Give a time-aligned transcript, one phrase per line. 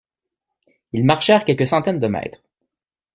[0.93, 2.41] Ils marchèrent quelques centaines de mètres.